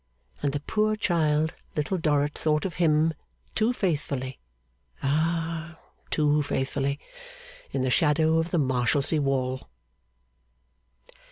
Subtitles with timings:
[0.41, 3.13] And the poor child Little Dorrit thought of him
[3.53, 4.39] too faithfully,
[5.03, 5.77] ah,
[6.09, 6.99] too faithfully!
[7.69, 9.69] in the shadow of the Marshalsea wall.